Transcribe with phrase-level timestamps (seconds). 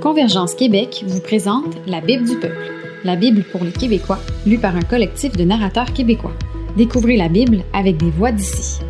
[0.00, 2.72] Convergence Québec vous présente La Bible du peuple,
[3.04, 6.34] la Bible pour les Québécois, lue par un collectif de narrateurs québécois.
[6.76, 8.80] Découvrez la Bible avec des voix d'ici.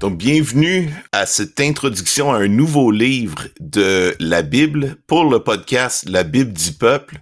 [0.00, 6.08] Donc, bienvenue à cette introduction à un nouveau livre de la Bible pour le podcast
[6.08, 7.20] La Bible du peuple.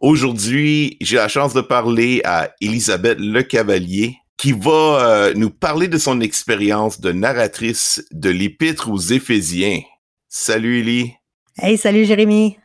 [0.00, 5.88] Aujourd'hui, j'ai la chance de parler à Elisabeth Le Cavalier, qui va euh, nous parler
[5.88, 9.80] de son expérience de narratrice de l'Épître aux Éphésiens.
[10.28, 11.19] Salut Élie.
[11.62, 12.56] Hey, salut Jérémy.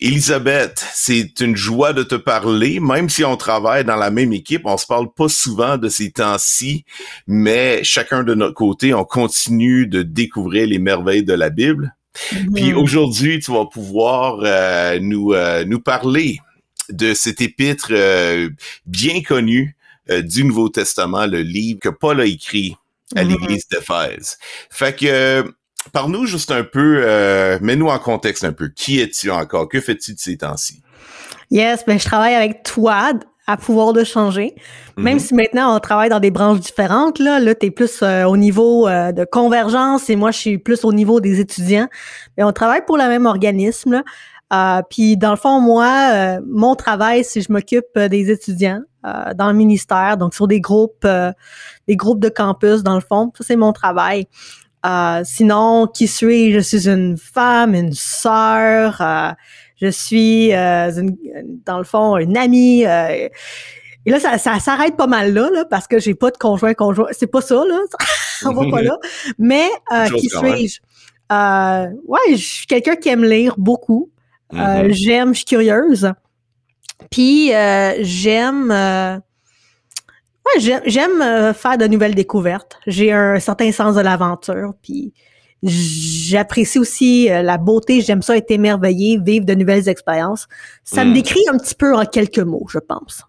[0.00, 4.62] Elisabeth, c'est une joie de te parler, même si on travaille dans la même équipe,
[4.64, 6.84] on se parle pas souvent de ces temps-ci,
[7.28, 11.94] mais chacun de notre côté, on continue de découvrir les merveilles de la Bible.
[12.14, 12.54] Mm-hmm.
[12.54, 16.40] Puis aujourd'hui, tu vas pouvoir euh, nous euh, nous parler
[16.88, 18.50] de cet épître euh,
[18.86, 19.76] bien connu
[20.10, 22.74] du Nouveau Testament, le livre que Paul a écrit
[23.14, 23.28] à mm-hmm.
[23.28, 24.36] l'église d'Éphèse.
[24.68, 25.44] Fait que
[25.92, 28.68] Parle-nous juste un peu, euh, mets-nous en contexte un peu.
[28.68, 29.68] Qui es-tu encore?
[29.68, 30.82] Que fais-tu de ces temps-ci?
[31.50, 33.12] Yes, ben je travaille avec toi
[33.46, 34.54] à pouvoir de changer.
[34.96, 35.20] Même mhm.
[35.20, 38.36] si maintenant on travaille dans des branches différentes, là, là tu es plus euh, au
[38.36, 41.88] niveau euh, de convergence et moi je suis plus au niveau des étudiants.
[42.36, 44.02] Mais on travaille pour le même organisme.
[44.52, 49.54] Euh, puis dans le fond, moi, mon travail, c'est je m'occupe des étudiants dans le
[49.54, 51.06] ministère, donc sur des groupes,
[51.88, 53.32] des groupes de campus, dans le fond.
[53.36, 54.26] Ça, c'est mon travail.
[54.84, 56.58] Euh, sinon, qui suis-je?
[56.58, 59.30] Je suis une femme, une sœur, euh,
[59.80, 60.90] je suis, euh,
[61.64, 62.82] dans le fond, une amie.
[62.82, 63.30] et
[64.06, 67.08] là, ça, ça s'arrête pas mal là, là, parce que j'ai pas de conjoint conjoint.
[67.12, 67.78] C'est pas ça, là.
[68.44, 68.96] On va pas là.
[69.38, 69.68] Mais
[70.14, 70.80] qui suis-je?
[71.30, 74.10] ouais, je suis quelqu'un qui aime lire beaucoup.
[74.52, 74.92] Mm-hmm.
[74.92, 76.12] J'aime, je suis curieuse.
[77.10, 77.52] Puis
[78.00, 79.22] j'aime
[80.46, 82.78] Ouais, j'aime euh, faire de nouvelles découvertes.
[82.86, 85.12] J'ai un certain sens de l'aventure, puis
[85.62, 88.00] j'apprécie aussi euh, la beauté.
[88.00, 90.48] J'aime ça être émerveillé, vivre de nouvelles expériences.
[90.84, 91.14] Ça me hmm.
[91.14, 93.22] décrit un petit peu en quelques mots, je pense.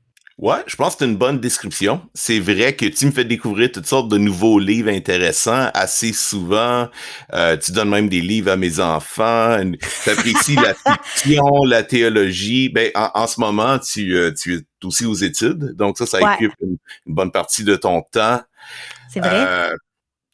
[0.43, 2.01] Ouais, je pense que c'est une bonne description.
[2.13, 6.89] C'est vrai que tu me fais découvrir toutes sortes de nouveaux livres intéressants assez souvent.
[7.31, 9.57] Euh, tu donnes même des livres à mes enfants.
[10.03, 10.73] Tu apprécies la
[11.15, 12.67] fiction, la théologie.
[12.67, 15.77] Ben, en, ce moment, tu, euh, tu es aussi aux études.
[15.77, 16.75] Donc ça, ça occupe une,
[17.05, 18.41] bonne partie de ton temps.
[19.13, 19.45] C'est vrai.
[19.47, 19.77] Euh,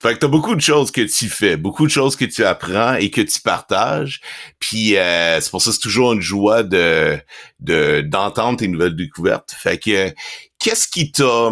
[0.02, 2.96] fait que t'as beaucoup de choses que tu fais, beaucoup de choses que tu apprends
[2.96, 4.22] et que tu partages.
[4.58, 7.20] Puis euh, c'est pour ça que c'est toujours une joie de
[7.60, 9.52] d'entendre tes nouvelles découvertes.
[9.52, 10.14] Fait que
[10.58, 11.52] qu'est-ce qui t'a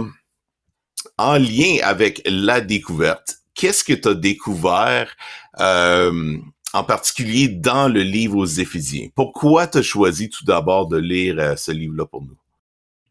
[1.18, 5.14] en lien avec la découverte Qu'est-ce que tu as découvert
[5.60, 6.38] euh,
[6.74, 9.10] en particulier dans le livre aux Éphésiens?
[9.14, 12.38] Pourquoi tu as choisi tout d'abord de lire euh, ce livre-là pour nous?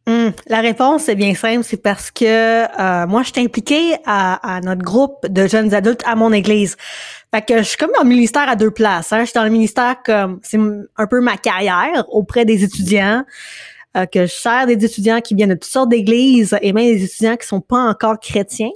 [0.09, 4.61] Hum, la réponse est bien simple, c'est parce que euh, moi, je suis impliquée à,
[4.63, 6.77] notre groupe de jeunes adultes à mon église.
[7.35, 9.13] Fait que je suis comme le ministère à deux places.
[9.13, 9.21] Hein.
[9.21, 10.61] Je suis dans le ministère comme c'est
[10.97, 13.25] un peu ma carrière auprès des étudiants.
[13.97, 17.03] Euh, que je sers des étudiants qui viennent de toutes sortes d'églises et même des
[17.03, 18.71] étudiants qui sont pas encore chrétiens.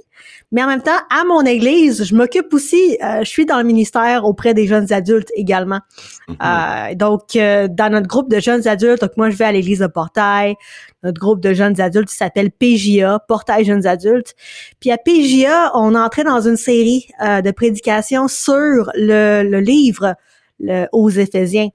[0.51, 3.63] Mais en même temps, à mon église, je m'occupe aussi, euh, je suis dans le
[3.63, 5.79] ministère auprès des jeunes adultes également.
[6.27, 6.35] Mhm.
[6.43, 9.79] Euh, donc, euh, dans notre groupe de jeunes adultes, donc moi, je vais à l'église
[9.79, 10.55] de Portail.
[11.03, 14.35] Notre groupe de jeunes adultes s'appelle PJA, Portail Jeunes Adultes.
[14.81, 20.15] Puis à PJA, on est entré dans une série de prédications sur le, le livre
[20.59, 21.69] le, aux Éphésiens.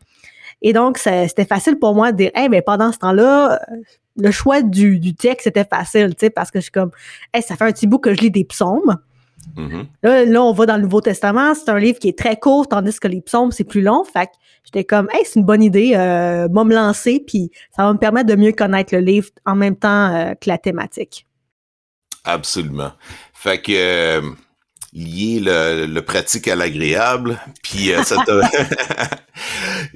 [0.63, 3.61] Et donc, c'était facile pour moi de dire, hey, mais pendant ce temps-là,
[4.17, 6.91] le choix du, du texte était facile, tu sais, parce que je suis comme,
[7.35, 8.99] hey, ça fait un petit bout que je lis des psaumes.
[9.57, 10.25] Mm-hmm.
[10.31, 12.99] là, on va dans le Nouveau Testament, c'est un livre qui est très court, tandis
[12.99, 14.05] que les psaumes, c'est plus long.
[14.05, 14.33] Fait que
[14.65, 18.29] j'étais comme, hey, c'est une bonne idée, euh, me lancer, puis ça va me permettre
[18.29, 21.27] de mieux connaître le livre en même temps euh, que la thématique.
[22.25, 22.93] Absolument.
[23.33, 24.21] Fait que, euh,
[24.97, 27.39] lier le, pratique à l'agréable.
[27.63, 28.41] Puis euh, ça t'a...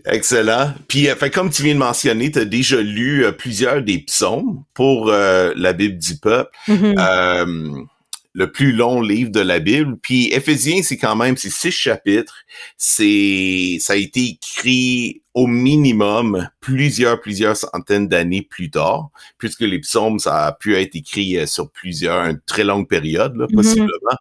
[0.07, 0.75] Excellent.
[0.89, 3.99] Puis euh, fait, comme tu viens de mentionner, tu as déjà lu euh, plusieurs des
[3.99, 6.51] psaumes pour la Bible du peuple.
[6.69, 7.87] Mm-hmm
[8.33, 9.97] le plus long livre de la Bible.
[10.01, 12.45] Puis Éphésiens, c'est quand même c'est six chapitres.
[12.77, 19.79] C'est ça a été écrit au minimum plusieurs plusieurs centaines d'années plus tard, puisque les
[19.81, 23.55] psaumes ça a pu être écrit euh, sur plusieurs une très longue période là, mm-hmm.
[23.55, 24.17] possiblement.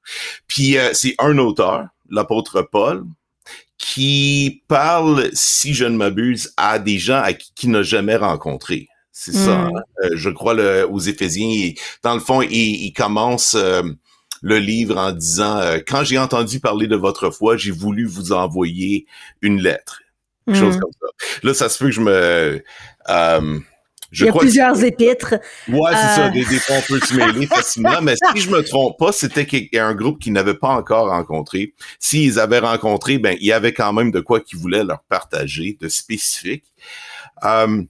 [0.47, 3.05] Puis euh, c'est un auteur, l'apôtre Paul,
[3.79, 8.87] qui parle, si je ne m'abuse, à des gens à qui, qu'il n'a jamais rencontré.
[9.11, 9.57] C'est ça.
[9.57, 9.75] Mm.
[9.75, 9.81] Hein?
[10.03, 11.71] Euh, je crois le, aux Éphésiens.
[12.03, 13.81] dans le fond, il, il commence euh,
[14.41, 18.33] le livre en disant euh, Quand j'ai entendu parler de votre foi, j'ai voulu vous
[18.33, 19.07] envoyer
[19.41, 20.01] une lettre.
[20.45, 20.79] Quelque chose mm.
[20.79, 21.07] comme ça.
[21.43, 22.63] Là, ça se peut que je me
[24.11, 25.35] il y a plusieurs épîtres.
[25.67, 26.29] Ouais, c'est ça.
[26.29, 28.01] Des, fois, on peut se mêler facilement.
[28.01, 31.73] Mais si je me trompe pas, c'était un groupe qui n'avait pas encore rencontré.
[31.99, 35.77] S'ils avaient rencontré, ben, il y avait quand même de quoi qu'ils voulaient leur partager
[35.79, 36.65] de spécifique.
[37.43, 37.83] Euh,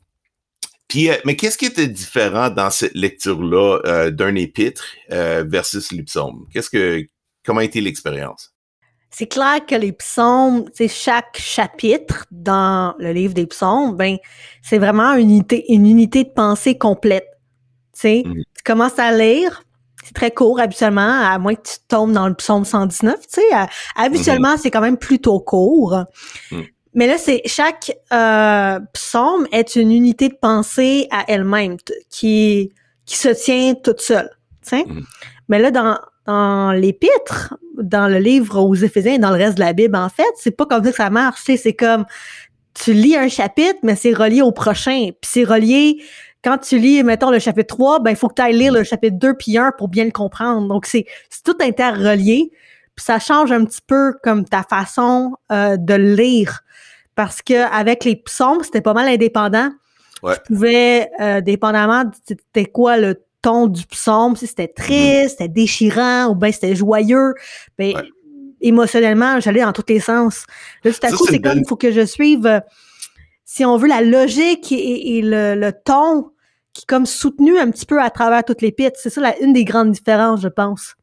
[0.88, 6.04] puis, mais qu'est-ce qui était différent dans cette lecture-là euh, d'un épître euh, versus les
[6.04, 6.48] psaumes?
[6.52, 7.08] Qu'est-ce que,
[7.46, 8.54] comment a été l'expérience?
[9.10, 14.18] C'est clair que les psaumes, c'est chaque chapitre dans le livre des psaumes, ben,
[14.62, 17.28] c'est vraiment une unité, une unité de pensée complète.
[17.94, 18.44] Tu sais, mmh.
[18.56, 19.64] tu commences à lire,
[20.04, 23.68] c'est très court habituellement, à moins que tu tombes dans le psaume 119, tu sais.
[23.96, 24.58] Habituellement, mmh.
[24.58, 26.04] c'est quand même plutôt court.
[26.52, 26.62] Mmh.
[26.94, 31.78] Mais là, c'est chaque euh, psaume est une unité de pensée à elle-même
[32.10, 32.74] qui
[33.06, 34.30] qui se tient toute seule.
[34.72, 35.02] Mmh.
[35.48, 35.98] Mais là, dans
[36.30, 40.10] dans l'épître, dans le livre aux Éphésiens et dans le reste de la Bible, en
[40.10, 41.42] fait, c'est pas comme ça que ça marche.
[41.44, 42.06] C'est comme
[42.76, 45.10] tu lis un chapitre, mais c'est relié au prochain.
[45.22, 46.04] Puis c'est relié
[46.44, 48.84] quand tu lis, mettons, le chapitre 3, ben, il faut que tu ailles lire le
[48.84, 50.68] chapitre 2 puis 1 pour bien le comprendre.
[50.68, 51.06] Donc, c'est
[51.44, 52.52] tout interrelié.
[52.96, 56.62] Puis ça change un petit peu comme ta façon euh, de lire
[57.16, 59.72] parce que avec les psaumes, c'était pas mal indépendant.
[60.22, 60.36] Ouais.
[60.36, 66.28] Tu pouvais, euh, dépendamment, c'était quoi le ton du psaume, si c'était triste, c'était déchirant
[66.28, 67.34] ou bien c'était joyeux.
[67.78, 67.94] Ben,
[68.62, 70.46] émotionnellement, j'allais dans tous les sens.
[70.84, 72.60] Là, tout à coup, c'est comme il faut que je suive, euh,
[73.46, 76.32] si on veut, la logique et, le, le, ton
[76.74, 78.90] qui est comme soutenu un petit peu à travers toutes les pits.
[78.96, 80.96] C'est ça la, une des grandes différences, je pense.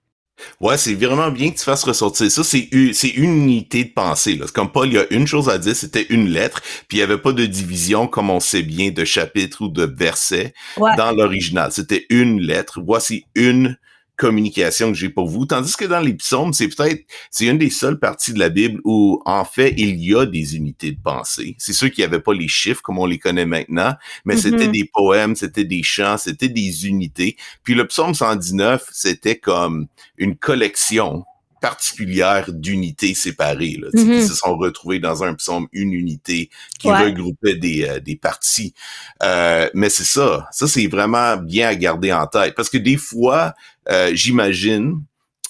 [0.61, 2.45] Ouais, c'est vraiment bien que tu fasses ressortir ça.
[2.45, 4.39] C'est une, unité de pensée.
[4.41, 7.01] C'est comme Paul, il y a une chose à dire, c'était une lettre, puis il
[7.01, 10.55] n'y avait pas de division, comme on sait bien, de chapitre ou de verset
[10.97, 11.73] dans l'original.
[11.73, 12.81] C'était une lettre.
[12.85, 13.77] Voici une
[14.17, 15.47] communication que j'ai pour vous.
[15.47, 18.81] Tandis que dans les psaumes, c'est peut-être, c'est une des seules parties de la Bible
[18.85, 21.55] où, en fait, il y a des unités de pensée.
[21.59, 24.69] C'est sûr qu'il n'y avait pas les chiffres comme on les connaît maintenant, mais c'était
[24.69, 24.73] mm-hmm.
[24.73, 27.37] des poèmes, c'était des chants, c'était des unités.
[27.63, 29.87] Puis le psaume 119, c'était comme
[30.17, 31.25] une collection
[31.61, 34.29] particulière d'unités séparées, là, qui mm-hmm.
[34.29, 38.75] se sont retrouvées dans un psaume, une unité qui regroupait des, euh, des parties.
[39.23, 42.97] Euh, mais c'est ça, ça c'est vraiment bien à garder en tête, parce que des
[42.97, 43.55] fois,
[43.91, 45.03] euh, j'imagine,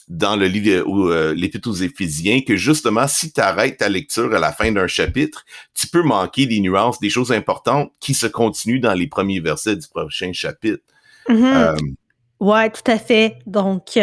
[0.08, 4.32] dans le livre ou euh, l'épître aux Éphésiens que justement si tu arrêtes ta lecture
[4.34, 5.44] à la fin d'un chapitre,
[5.74, 9.76] tu peux manquer des nuances, des choses importantes qui se continuent dans les premiers versets
[9.76, 10.82] du prochain chapitre.
[11.28, 11.94] Mm-hmm.
[12.38, 13.38] Ouais, tout à fait.
[13.46, 13.98] Donc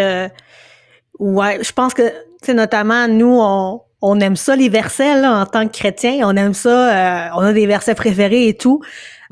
[1.19, 5.45] Ouais, je pense que, c'est notamment, nous, on, on aime ça, les versets, là, en
[5.45, 6.19] tant que chrétiens.
[6.24, 7.29] On aime ça.
[7.29, 8.81] Euh, on a des versets préférés et tout.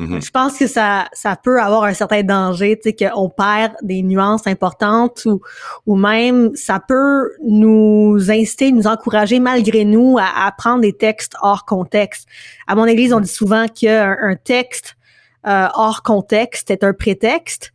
[0.02, 0.26] Mm-hmm.
[0.26, 4.02] Je pense que ça, ça peut avoir un certain danger, tu sais, qu'on perd des
[4.02, 5.42] nuances importantes ou,
[5.86, 11.66] ou même ça peut nous inciter, nous encourager malgré nous à apprendre des textes hors
[11.66, 12.28] contexte.
[12.66, 14.96] À mon église, on dit souvent qu'un un texte
[15.46, 17.72] euh, hors contexte est un prétexte.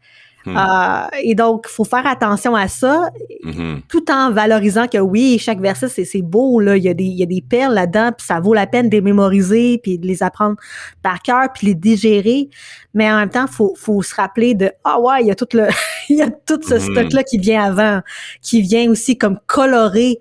[0.46, 0.56] Hmm.
[0.56, 3.10] Euh, et donc, il faut faire attention à ça,
[3.44, 3.80] mm-hmm.
[3.88, 7.18] tout en valorisant que oui, chaque verset, c'est beau, là, il y, a des, il
[7.18, 10.06] y a des perles là-dedans, puis ça vaut la peine de les mémoriser, puis de
[10.06, 10.54] les apprendre
[11.02, 12.48] par cœur, puis les digérer.
[12.94, 15.34] Mais en même temps, il faut, faut se rappeler de Ah ouais, il y a
[15.34, 15.66] tout le
[16.08, 16.92] il y a tout ce mm-hmm.
[16.92, 18.00] stock-là qui vient avant,
[18.40, 20.20] qui vient aussi comme colorer,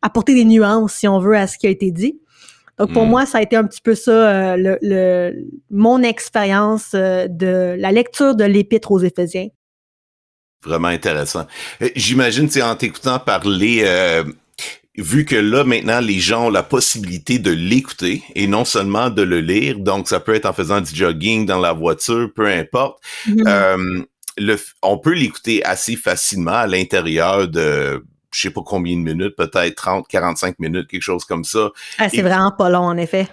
[0.00, 2.18] apporter des nuances, si on veut, à ce qui a été dit.
[2.78, 3.10] Donc pour mm.
[3.10, 7.74] moi, ça a été un petit peu ça, euh, le, le, mon expérience euh, de
[7.78, 9.48] la lecture de l'Épître aux Éphésiens.
[10.64, 11.46] Vraiment intéressant.
[11.82, 14.24] Euh, j'imagine, c'est en t'écoutant parler, euh,
[14.96, 19.22] vu que là, maintenant, les gens ont la possibilité de l'écouter et non seulement de
[19.22, 22.98] le lire, donc ça peut être en faisant du jogging dans la voiture, peu importe.
[23.28, 23.44] Mm-hmm.
[23.46, 24.04] Euh,
[24.38, 28.02] le, on peut l'écouter assez facilement à l'intérieur de
[28.32, 31.70] je sais pas combien de minutes, peut-être 30, 45 minutes, quelque chose comme ça.
[31.98, 33.28] Ah, c'est vraiment pas long, en effet.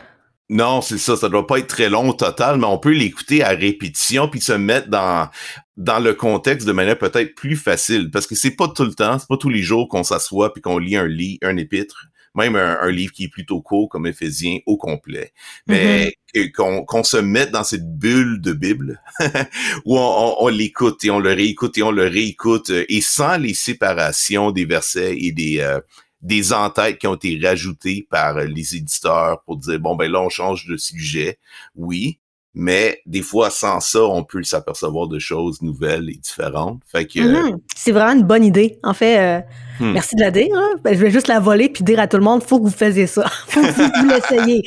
[0.50, 3.44] Non, c'est ça, ça doit pas être très long au total, mais on peut l'écouter
[3.44, 5.30] à répétition puis se mettre dans
[5.78, 9.18] dans le contexte de manière peut-être plus facile parce que c'est pas tout le temps,
[9.18, 12.56] c'est pas tous les jours qu'on s'assoit puis qu'on lit un lit, un épître, même
[12.56, 15.34] un, livre qui est plutôt court comme Éphésiens au complet,
[15.68, 16.86] mais mm-hmm.
[16.86, 19.02] qu'on se mette dans cette bulle de Bible
[19.86, 23.54] où on, on l'écoute et on le réécoute et on le réécoute et sans les
[23.54, 25.80] séparations des versets et des euh,
[26.24, 30.30] des entêtes qui ont été rajoutées par les éditeurs pour dire bon ben là on
[30.30, 31.38] change de sujet,
[31.76, 32.18] oui,
[32.56, 36.82] mais des fois sans ça on peut s'apercevoir de choses nouvelles et différentes.
[36.88, 37.58] Fait que mm-hmm.
[37.76, 38.80] c'est vraiment une bonne idée.
[38.84, 39.42] En fait, euh,
[39.82, 39.92] hmm.
[39.92, 40.50] merci de la dire.
[40.56, 40.70] Hein.
[40.84, 42.72] Ben, je vais juste la voler puis dire à tout le monde faut que vous
[42.72, 44.64] faisiez ça, faut que vous l'essayiez.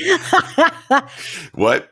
[1.57, 1.83] ouais,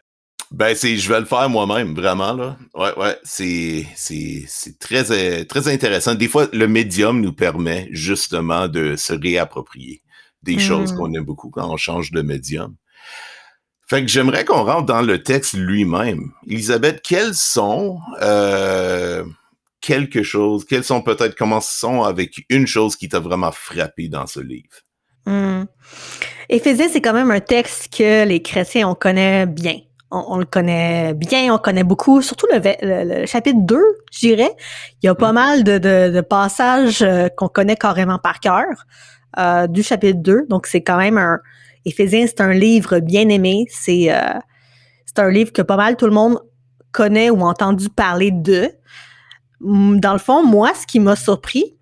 [0.55, 2.57] ben c'est, je vais le faire moi-même, vraiment là.
[2.75, 6.15] Ouais, ouais, c'est c'est c'est très euh, très intéressant.
[6.15, 10.03] Des fois, le médium nous permet justement de se réapproprier
[10.45, 10.97] des choses mmh.
[10.97, 12.77] qu'on aime beaucoup quand on change de médium.
[13.89, 16.31] Fait que j'aimerais qu'on rentre dans le texte lui-même.
[16.47, 19.25] Elisabeth, quels sont euh,
[19.81, 24.41] quelque chose, quels sont peut-être, commençons avec une chose qui t'a vraiment frappé dans ce
[24.41, 24.85] livre?
[26.49, 29.81] Éphésiens, c'est quand même un texte que les chrétiens, on connaît bien.
[30.15, 33.81] On, le connaît bien, on connaît beaucoup, surtout le, chapitre 2,
[34.13, 34.51] je dirais.
[35.03, 35.35] Il y a pas hmm.
[35.35, 38.67] mal de, passages euh, qu'on connaît carrément par cœur
[39.39, 40.47] euh, du chapitre 2.
[40.49, 41.41] Donc, c'est quand même un...
[41.87, 43.67] Éphésiens, c'est un livre bien aimé.
[43.69, 44.39] C'est euh,
[45.05, 46.39] c'est un livre que pas mal tout le monde
[46.93, 48.71] connaît ou a entendu parler de.
[49.61, 51.77] Mm, dans le fond, moi, ce qui m'a surpris,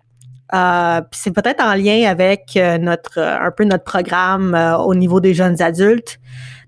[0.53, 5.33] euh, c'est peut-être en lien avec notre un peu notre programme euh, au niveau des
[5.33, 6.19] jeunes adultes.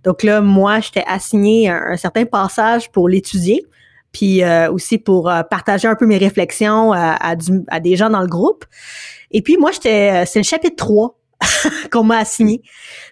[0.06, 3.66] Donc là, moi, j'étais assigné un, certain passage pour l'étudier,
[4.12, 8.64] puis aussi pour partager un peu mes réflexions à, des gens dans le groupe.
[9.32, 11.20] Et puis moi, j'étais c'est le chapitre 3
[11.92, 12.62] qu'on m'a assigné.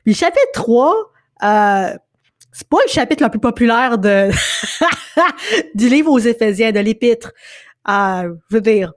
[0.04, 0.94] Puis le chapitre 3,
[1.42, 3.98] c'est pas le chapitre le plus populaire
[5.76, 7.34] du livre aux Éphésiens, de l'Épître
[7.88, 8.94] je veux dire,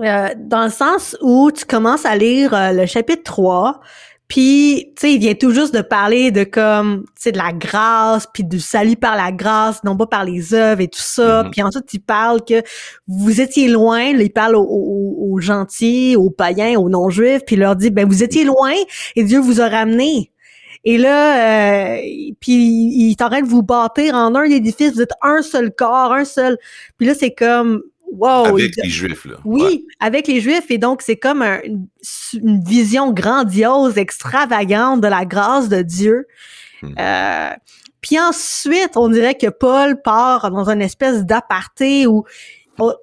[0.00, 3.80] euh, dans le sens où tu commences à lire euh, le chapitre 3,
[4.28, 7.52] puis, tu sais, il vient tout juste de parler de comme, tu sais, de la
[7.52, 11.42] grâce, puis du salut par la grâce, non pas par les œuvres et tout ça.
[11.42, 11.50] Mm-hmm.
[11.50, 12.62] Puis ensuite, il parle que
[13.06, 14.02] vous étiez loin.
[14.02, 18.22] il parle aux, aux, gentils, aux païens, aux non-juifs, puis il leur dit, ben vous
[18.22, 18.74] étiez loin
[19.16, 20.30] et Dieu vous a ramené.
[20.84, 22.00] Et là, euh,
[22.40, 24.92] puis il est en train de vous bâtir en un édifice.
[24.92, 26.58] Vous êtes un seul corps, un seul.
[26.98, 27.82] Puis là, c'est comme
[28.12, 28.46] wow.
[28.46, 29.36] Avec les Juifs, là.
[29.44, 30.70] Oui, avec les Juifs.
[30.70, 31.88] Et donc, c'est comme une,
[32.64, 36.26] vision grandiose, extravagante de la grâce de Dieu.
[36.82, 36.94] Hmm.
[36.98, 37.50] Euh,
[38.00, 42.24] puis ensuite, on dirait que Paul part dans une espèce d'aparté où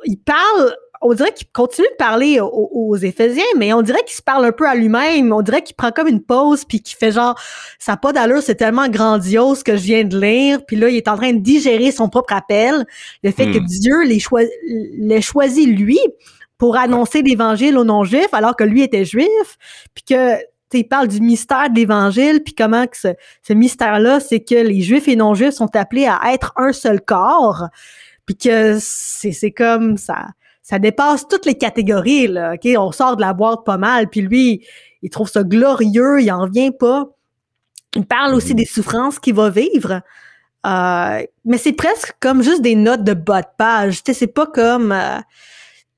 [0.06, 0.76] il parle
[1.08, 4.52] on dirait qu'il continue de parler aux, Éphésiens, mais on dirait qu'il se parle un
[4.52, 5.32] peu à lui-même.
[5.32, 7.40] On dirait qu'il prend comme une pause puis qu'il fait genre,
[7.78, 10.66] ça n'a pas d'allure, c'est tellement grandiose que je viens de lire.
[10.66, 12.86] Puis là, il est en train de digérer son propre appel,
[13.24, 13.66] le fait que hmm.
[13.66, 14.04] Dieu
[14.98, 16.00] l'ait choisi lui
[16.58, 19.58] pour annoncer l'évangile aux non-juifs alors que lui était juif,
[19.94, 20.38] puis que
[20.74, 23.08] il parle du mystère de l'Évangile, puis comment que ce,
[23.44, 27.70] ce mystère-là, c'est que les Juifs et non-Juifs sont appelés à être un seul corps,
[28.26, 30.26] puis que c'est comme ça
[30.66, 32.56] ça dépasse toutes les catégories, là.
[32.56, 32.68] OK?
[32.76, 34.10] On sort de la boîte pas mal.
[34.10, 34.66] Puis lui,
[35.04, 37.06] il trouve ça glorieux, il en vient pas.
[37.96, 38.56] Il parle aussi mhm.
[38.56, 40.02] des souffrances qu'il va vivre.
[40.66, 44.04] Euh, mais c'est presque comme juste des notes de bas de page.
[44.04, 44.92] Tu sais, c'est pas comme...
[44.92, 45.20] Euh,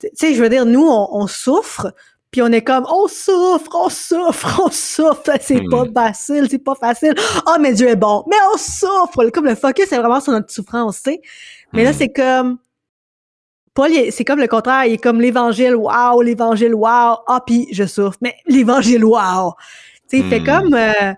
[0.02, 1.94] tu sais, je veux dire, nous, on, souffre,
[2.30, 5.94] puis on est comme on souffre, on souffre, on souffre, c'est pas mhm.
[5.94, 7.16] facile, c'est pas facile.
[7.48, 9.30] Oh mais Dieu est bon, mais on souffre.
[9.30, 11.22] Comme le focus c'est vraiment sur notre souffrance, tu sais.
[11.72, 11.98] Mais là mhm.
[11.98, 12.60] c'est comme
[13.78, 14.86] Paul, c'est comme le contraire.
[14.86, 17.20] Il est comme l'évangile, wow, l'évangile, wow.
[17.28, 18.18] Ah, puis je souffre.
[18.22, 19.54] Mais l'évangile, wow.
[20.10, 20.46] Tu sais, il fait hmm.
[20.46, 20.74] comme.
[20.74, 21.14] Euh,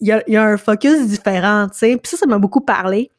[0.00, 1.96] il y, a, un focus différent, tu sais.
[1.96, 3.12] Puis ça, ça m'a beaucoup parlé.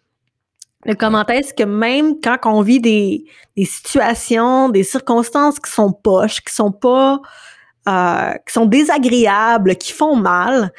[0.84, 3.24] Le commentaire, c'est que même quand on vit des,
[3.64, 7.22] situations, des circonstances qui sont poches, qui sont pas.
[7.88, 10.72] Euh, qui sont désagréables, qui font mal,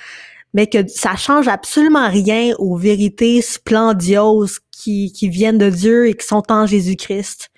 [0.52, 6.14] mais que ça change absolument rien aux vérités splendioses qui, qui viennent de Dieu et
[6.14, 7.51] qui sont en Jésus-Christ.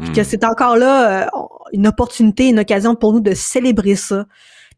[0.00, 0.24] Puis que hmm.
[0.24, 1.26] c'est encore là euh,
[1.72, 4.26] une opportunité, une occasion pour nous de célébrer ça.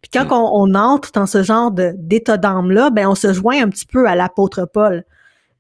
[0.01, 0.51] Puis quand hmm.
[0.53, 4.15] on, entre dans ce genre d'état d'âme-là, ben on se joint un petit peu à
[4.15, 5.05] l'apôtre Paul.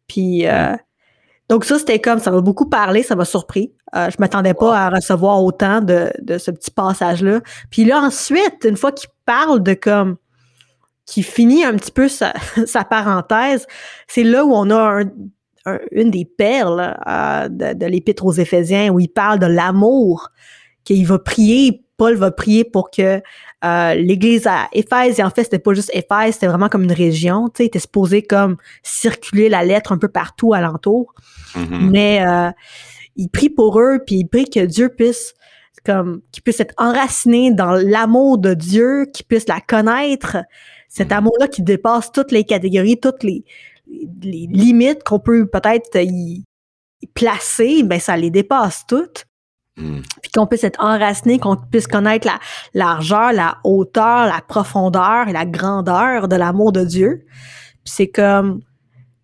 [0.06, 0.76] Puis euh, hmm.
[1.48, 3.72] donc ça, c'était comme, ça m'a beaucoup parlé, ça m'a surpris.
[3.94, 7.40] Euh, je m'attendais pas à recevoir autant de, de ce petit passage-là.
[7.70, 10.16] Puis là, ensuite, une fois qu'il parle de comme
[11.06, 12.32] qui finit un petit peu sa,
[12.66, 13.66] sa parenthèse,
[14.08, 15.04] c'est là où on a un,
[15.92, 20.30] une des perles euh, de, l'Épître aux Éphésiens où il parle de l'amour,
[20.84, 23.22] qu'il va prier, Paul va prier pour que
[23.64, 26.92] euh, l'Église à Éphèse, et en fait, c'était pas juste Éphèse, c'était vraiment comme une
[26.92, 31.14] région, tu sais, il était supposé comme circuler la lettre un peu partout alentour.
[31.54, 31.90] Mm-hmm.
[31.90, 32.50] Mais euh,
[33.14, 35.34] il prie pour eux, puis il prie que Dieu puisse
[35.84, 40.36] comme qu'il puisse être enraciné dans l'amour de Dieu, qu'il puisse la connaître,
[40.88, 41.16] cet mm-hmm.
[41.16, 43.44] amour-là qui dépasse toutes les catégories, toutes les,
[44.22, 46.44] les limites qu'on peut peut-être y
[47.14, 49.26] placer, ben ça les dépasse toutes.
[49.76, 50.00] Hmm.
[50.22, 52.38] Puis qu'on puisse être enraciné, qu'on puisse connaître la
[52.74, 57.24] largeur, la hauteur, la profondeur et la grandeur de l'amour de Dieu.
[57.84, 58.60] Puis c'est comme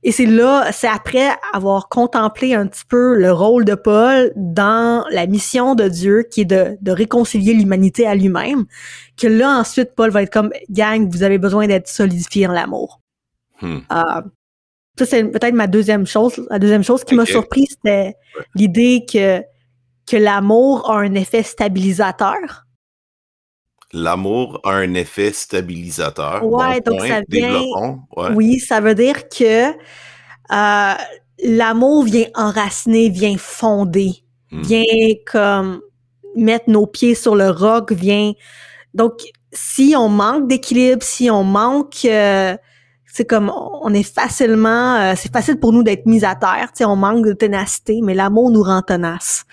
[0.04, 5.04] et c'est là, c'est après avoir contemplé un petit peu le rôle de Paul dans
[5.10, 8.64] la mission de Dieu qui est de, de réconcilier l'humanité à lui-même,
[9.16, 13.00] que là ensuite Paul va être comme gang, vous avez besoin d'être solidifié en l'amour.
[13.60, 13.78] Hmm.
[13.90, 14.22] Euh,
[14.98, 16.46] ça, c'est peut-être ma deuxième chose.
[16.50, 18.14] La deuxième chose qui m'a surpris, c'était
[18.54, 19.40] l'idée que,
[20.10, 22.64] que l'amour a un effet stabilisateur.
[23.92, 26.44] L'amour a un effet stabilisateur.
[26.44, 27.62] Ouais, bon donc point, ça vient.
[28.16, 28.28] ouais.
[28.34, 30.94] Oui, ça veut dire que euh,
[31.42, 34.12] l'amour vient enraciner, vient fonder,
[34.50, 34.62] Hmm.
[34.62, 34.82] vient
[35.30, 35.82] comme
[36.34, 38.32] mettre nos pieds sur le roc, vient.
[38.94, 39.20] Donc,
[39.52, 42.56] si on manque d'équilibre, si on manque, euh,
[43.18, 46.68] c'est comme on est facilement, euh, c'est facile pour nous d'être mis à terre.
[46.72, 49.44] Tu sais, on manque de ténacité, mais l'amour nous rend tenace.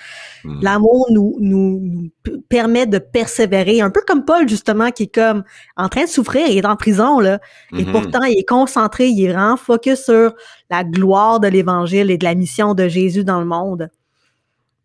[0.44, 0.60] Hmm.
[0.62, 5.16] L'amour nous, nous, nous p- permet de persévérer, un peu comme Paul justement qui est
[5.16, 5.44] comme
[5.78, 7.40] en train de souffrir, il est en prison là,
[7.76, 7.92] et Mhm.
[7.92, 10.36] pourtant il est concentré, il est vraiment focus sur
[10.70, 13.90] la gloire de l'Évangile et de la mission de Jésus dans le monde.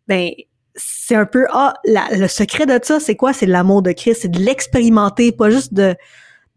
[0.07, 0.31] Ben
[0.75, 3.31] c'est un peu ah la- le secret de ça, c'est quoi?
[3.33, 5.95] C'est l'amour de Christ, c'est de l'expérimenter, pas juste de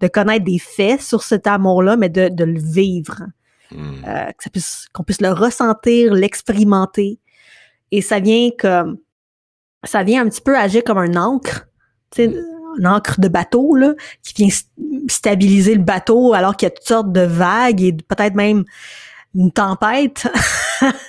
[0.05, 3.23] de connaître des faits sur cet amour-là, mais de, de le vivre
[3.71, 4.05] Hmm.
[4.07, 7.19] euh, puisse, qu'on puisse le ressentir, l'expérimenter.
[7.91, 8.99] Et ça vient comme,
[9.85, 11.67] ça vient un petit peu agir comme un ancre,
[12.11, 12.37] tu sais,
[12.79, 14.69] un ancre de bateau, là, qui vient st-
[15.11, 18.65] stabiliser le bateau alors qu'il y a toutes sortes de vagues et peut-être même
[19.35, 20.29] une tempête.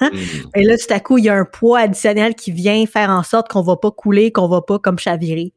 [0.02, 0.18] Hmm.
[0.56, 3.22] Et là, tout à coup, il y a un poids additionnel qui vient faire en
[3.24, 5.54] sorte qu'on va pas couler, qu'on va pas comme chavirer.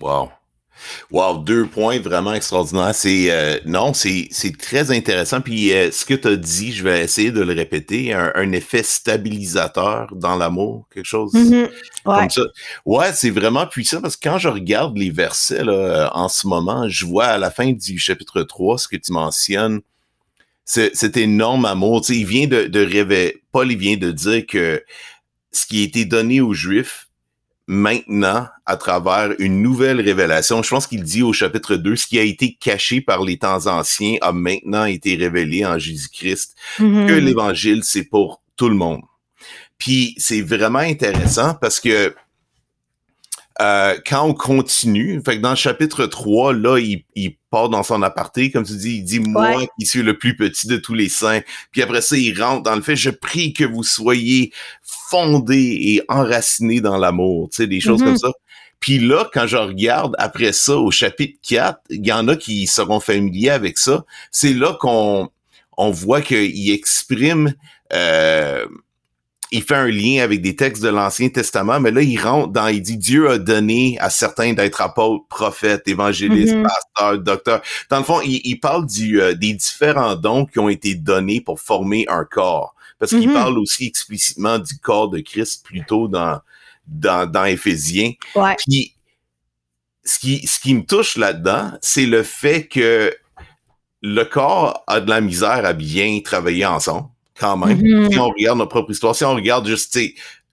[0.00, 0.30] Wow.
[1.10, 2.94] Wow, deux points vraiment extraordinaires.
[2.94, 5.40] C'est euh, non, c'est c'est très intéressant.
[5.40, 8.52] Puis euh, ce que tu as dit, je vais essayer de le répéter, un, un
[8.52, 11.68] effet stabilisateur dans l'amour, quelque chose Mhm.
[12.06, 12.18] Ouais.
[12.20, 12.42] comme ça.
[12.86, 16.46] Ouais, c'est vraiment puissant parce que quand je regarde les versets là, euh, en ce
[16.46, 19.80] moment, je vois à la fin du chapitre 3 ce que tu mentionnes,
[20.64, 22.02] cet énorme amour.
[22.02, 24.82] Tu sais, il vient de, de révéler, Paul, il vient de dire que
[25.52, 27.07] ce qui a été donné aux Juifs,
[27.70, 32.18] maintenant, à travers une nouvelle révélation, je pense qu'il dit au chapitre 2, ce qui
[32.18, 37.06] a été caché par les temps anciens a maintenant été révélé en Jésus-Christ Mhm.
[37.06, 39.02] que l'évangile, c'est pour tout le monde.
[39.76, 42.14] Puis c'est vraiment intéressant parce que
[43.60, 47.82] euh, quand on continue, fait que dans le chapitre 3, là, il, il part dans
[47.82, 49.68] son aparté, comme tu dis, il dit Moi Ouais.
[49.78, 51.40] qui suis le plus petit de tous les saints.
[51.72, 54.52] Puis après ça, il rentre dans le fait Je prie que vous soyez
[55.10, 58.28] fondés et enracinés dans l'amour, tu sais, des choses comme ça.
[58.80, 62.66] Puis là, quand je regarde après ça au chapitre 4, il y en a qui
[62.68, 64.04] seront familiers avec ça.
[64.30, 65.28] C'est là qu'on
[65.76, 67.54] on voit qu'il exprime,
[67.92, 68.64] euh,
[69.50, 72.66] il fait un lien avec des textes de l'Ancien Testament, mais là, il rentre dans,
[72.68, 76.64] il dit, Dieu a donné à certains d'être apôtres, prophètes, évangélistes, Mhm.
[76.64, 77.62] pasteurs, docteurs.
[77.90, 81.40] Dans le fond, il, il parle du, euh, des différents dons qui ont été donnés
[81.40, 82.74] pour former un corps.
[82.98, 83.34] Parce qu'il Mhm.
[83.34, 86.40] parle aussi explicitement du corps de Christ plutôt dans,
[86.86, 88.12] dans, dans Éphésiens.
[88.34, 88.56] Ouais.
[88.58, 88.94] Puis,
[90.04, 93.14] ce qui, ce qui me touche là-dedans, c'est le fait que
[94.02, 97.08] le corps a de la misère à bien travailler ensemble,
[97.38, 97.80] quand même.
[97.80, 98.10] Mhm.
[98.12, 99.98] Si on regarde notre propre histoire, si on regarde juste,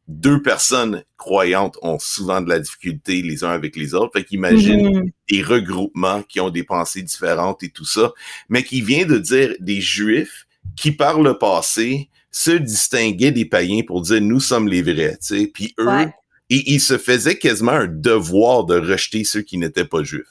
[0.07, 4.11] deux personnes croyantes ont souvent de la difficulté les uns avec les autres.
[4.13, 5.11] Fait qu'imagine Mhm.
[5.31, 8.11] des regroupements qui ont des pensées différentes et tout ça,
[8.47, 10.45] mais qui vient de dire des juifs
[10.75, 15.17] qui, par le passé, se distinguaient des païens pour dire nous sommes les vrais, tu
[15.39, 15.47] sais.
[15.51, 16.13] Puis eux, Ouais.
[16.51, 20.23] et ils se faisaient quasiment un devoir de rejeter ceux qui n'étaient pas juifs.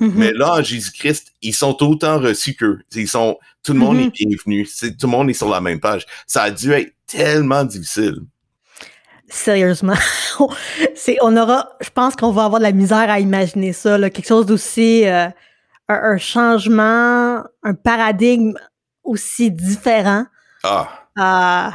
[0.00, 0.12] Mhm.
[0.16, 2.78] Mais là, en Jésus-Christ, ils sont autant reçus qu'eux.
[2.94, 4.02] Ils sont, tout le monde Mhm.
[4.04, 4.66] est bienvenu.
[4.66, 6.06] Tout le monde est sur la même page.
[6.26, 8.20] Ça a dû être tellement difficile.
[9.28, 9.94] Sérieusement.
[10.94, 14.08] c'est, on aura, je pense qu'on va avoir de la misère à imaginer ça, là,
[14.08, 15.26] quelque chose d'aussi, euh,
[15.88, 18.54] un, un changement, un paradigme
[19.04, 20.24] aussi différent.
[20.62, 21.70] Ah, Euh,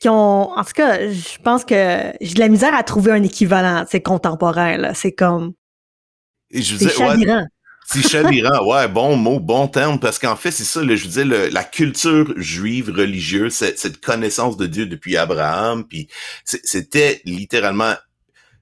[0.00, 3.22] qui ont, en tout cas, je pense que j'ai de la misère à trouver un
[3.22, 4.94] équivalent, c'est contemporain, là.
[4.94, 5.52] C'est comme,
[6.50, 7.26] et je c'est disais, ouais, c'est
[8.64, 11.64] ouais, bon mot, bon terme, parce qu'en fait, c'est ça, là, je disais, le- la
[11.64, 16.08] culture juive religieuse, cette, cette connaissance de Dieu depuis Abraham, puis
[16.44, 17.94] c'était littéralement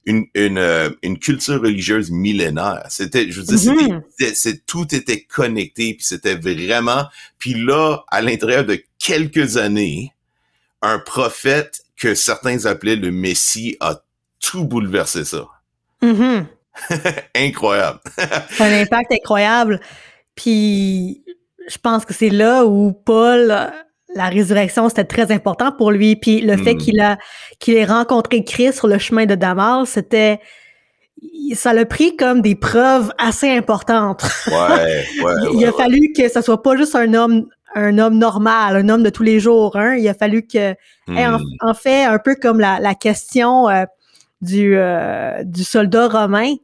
[0.07, 2.87] une, une, euh, une culture religieuse millénaire.
[2.89, 4.03] C'était, je veux dire, c'était- Mhm.
[4.17, 7.05] c'était- c'est tout était connecté, puis c'était vraiment.
[7.39, 10.15] Puis là, à l'intérieur de quelques années,
[10.81, 14.01] un prophète que certains appelaient le Messie a
[14.41, 15.47] tout bouleversé ça.
[16.01, 16.47] Mhm.
[17.37, 18.01] Incroyable.
[18.51, 19.81] C'est un impact incroyable.
[20.35, 21.25] Puis,
[21.69, 23.49] je pense que c'est là où Paul,
[24.15, 26.17] la résurrection, c'était très important pour lui.
[26.17, 26.79] Puis, le fait Mm.
[26.79, 27.19] qu'il a
[27.59, 30.41] qu'il ait rencontré Christ sur le chemin de Damas, c'était
[31.55, 34.25] ça l'a pris comme des preuves assez importantes.
[34.47, 35.77] Ouais, ouais, il, a ouais.
[35.77, 39.23] fallu que ce soit pas juste un homme un homme normal, un homme de tous
[39.25, 39.77] les jours.
[39.77, 39.97] Hein.
[39.97, 40.75] Il a fallu que
[41.09, 41.43] Hey, en, Hmm.
[41.63, 43.85] en fait, un peu comme la, la question euh,
[44.41, 46.55] du, euh, du soldat romain,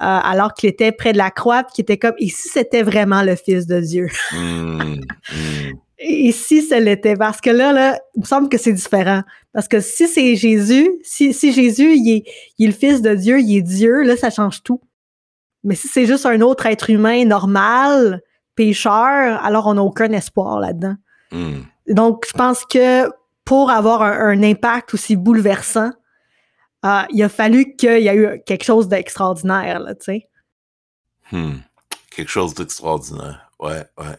[0.00, 3.36] alors qu'il était près de la croix, qu'il était comme, et si c'était vraiment le
[3.36, 4.08] Fils de Dieu?
[4.32, 5.00] Hmm,
[5.32, 5.72] hmm.
[6.02, 9.22] Et si ça l'était, parce que là, là, il me semble que c'est différent.
[9.52, 12.24] Parce que si c'est Jésus, si, si Jésus, il est,
[12.58, 14.80] il est le Fils de Dieu, il est Dieu, là, ça change tout.
[15.62, 18.22] Mais si c'est juste un autre être humain normal,
[18.54, 20.94] pécheur, alors on n'a aucun espoir là-dedans.
[21.32, 21.60] Hmm.
[21.86, 23.10] Donc, je pense que
[23.44, 25.90] pour avoir un, impact aussi bouleversant,
[26.84, 30.28] euh, il a fallu qu'il y ait eu quelque chose d'extraordinaire, là, tu sais.
[31.32, 31.58] Hmm.
[32.14, 33.50] Quelque chose d'extraordinaire.
[33.58, 34.16] Ouais, ouais.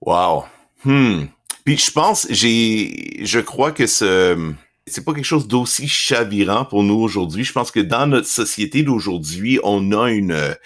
[0.00, 0.44] Wow.
[0.84, 1.26] Hmm.
[1.64, 4.52] Puis je pense, j'ai, je crois que ce,
[4.86, 7.44] c'est pas quelque chose d'aussi chavirant pour nous aujourd'hui.
[7.44, 10.56] Je pense que dans notre société d'aujourd'hui, on a une,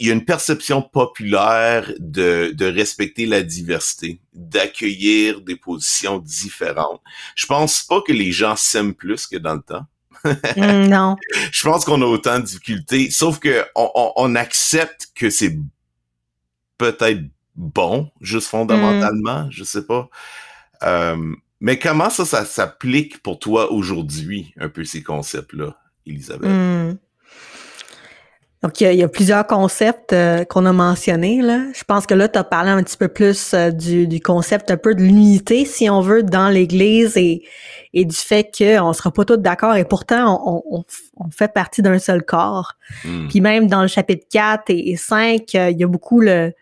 [0.00, 7.02] il y a une perception populaire de, de respecter la diversité, d'accueillir des positions différentes.
[7.36, 9.86] Je pense pas que les gens s'aiment plus que dans le temps.
[10.56, 11.16] Mm, non.
[11.52, 15.58] Je pense qu'on a autant de difficultés, sauf que on, on, on accepte que c'est
[16.78, 17.22] peut-être
[17.54, 20.08] bon, juste fondamentalement, je sais pas.
[20.82, 26.50] Euh, mais comment ça, ça s'applique pour toi aujourd'hui, un peu ces concepts-là, Elisabeth?
[26.50, 26.96] Hmm.
[28.62, 31.40] Donc, il y, a, plusieurs concepts euh, qu'on a mentionnés.
[31.40, 31.62] Là.
[31.72, 34.70] Je pense que là, tu as parlé un petit peu plus euh, du, du, concept
[34.70, 37.42] un peu de l'unité, si on veut, dans l'Église et,
[37.94, 40.84] et du fait qu'on ne sera pas tous d'accord et pourtant, on,
[41.16, 42.74] on, fait partie d'un seul corps.
[43.04, 43.28] Hmm.
[43.28, 46.52] Puis même dans le chapitre 4 et, 5, euh, il y a beaucoup le,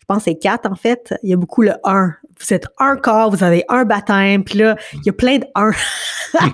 [0.00, 2.66] je pense que c'est 4 en fait, il y a beaucoup le 1 vous êtes
[2.78, 5.70] un corps, vous avez un baptême, puis là, il y a plein de 1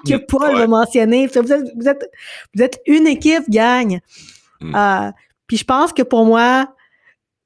[0.07, 1.27] que Paul va mentionner.
[1.27, 2.11] Vous êtes, vous, êtes,
[2.55, 4.01] vous êtes une équipe, gagne.
[4.61, 4.75] Mm.
[4.75, 5.11] Euh,
[5.47, 6.67] puis je pense que pour moi,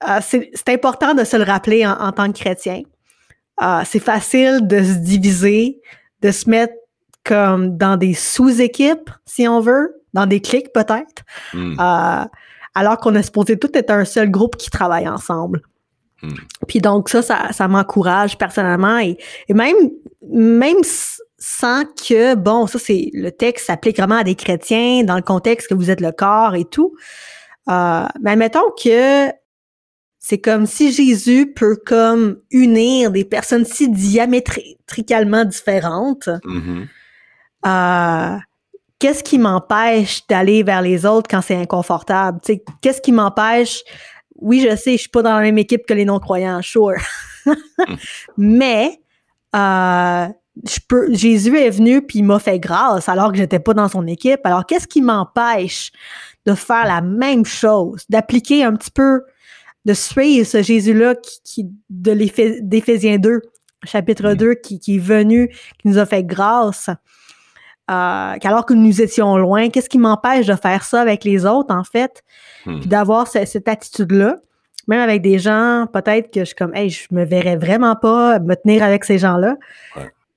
[0.09, 2.83] euh, c'est important de se le rappeler en, tant que chrétien.
[3.63, 5.81] Euh, c'est facile de se diviser,
[6.21, 6.75] de se mettre
[7.25, 11.25] comme dans des sous-équipes, si on veut, dans des clics peut-être,
[11.55, 11.81] mm.
[12.75, 15.63] alors qu'on est supposé tout être un seul groupe qui travaille ensemble.
[16.25, 16.35] Hmm.
[16.69, 19.19] Puis donc ça, ça, m'encourage personnellement et,
[19.51, 19.77] même,
[20.23, 20.83] même
[21.47, 25.69] sans que, bon, ça c'est le texte s'applique vraiment à des chrétiens dans le contexte
[25.69, 26.95] que vous êtes le corps et tout.
[27.69, 29.29] Euh, mais mettons que
[30.19, 36.31] c'est comme si Jésus peut comme unir des personnes si diamétricalement différentes.
[36.47, 36.87] Mm-hmm.
[37.67, 38.39] Euh,
[38.99, 42.41] qu'est-ce qui m'empêche d'aller vers les autres quand c'est inconfortable?
[42.81, 43.83] Qu'est-ce qui m'empêche?
[44.37, 46.95] Oui, je sais, je suis pas dans la même équipe que les non-croyants, sure.
[48.39, 48.99] Mais
[49.55, 50.29] euh,
[50.63, 53.89] je peux, Jésus est venu puis il m'a fait grâce alors que j'étais pas dans
[53.89, 54.41] son équipe.
[54.45, 55.91] Alors qu'est-ce qui m'empêche
[56.47, 59.23] de faire la même chose, d'appliquer un petit peu,
[59.85, 62.15] de suivre ce Jésus-là qui, qui de
[62.61, 63.43] d'Éphésiens 2,
[63.85, 66.89] chapitre 2, qui, qui est venu, qui nous a fait grâce.
[67.91, 71.75] Euh, qu'alors que nous étions loin, qu'est-ce qui m'empêche de faire ça avec les autres,
[71.75, 72.23] en fait,
[72.65, 72.81] hmm.
[72.81, 74.39] puis d'avoir cette attitude-là,
[74.89, 78.39] même avec des gens, peut-être que je suis comme, hey, je me verrais vraiment pas
[78.39, 79.57] me tenir avec ces gens-là.